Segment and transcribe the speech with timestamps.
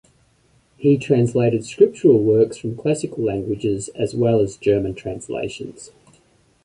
[0.77, 5.91] He translated scriptural works from classical languages, as well as German translations.